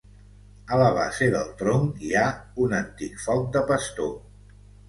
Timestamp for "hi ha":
2.07-2.25